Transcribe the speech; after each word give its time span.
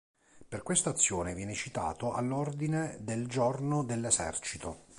Per 0.47 0.63
questa 0.63 0.89
azione 0.89 1.35
viene 1.35 1.53
citato 1.53 2.11
all'Ordine 2.13 2.97
del 3.01 3.27
giorno 3.27 3.83
dell'Esercito. 3.83 4.87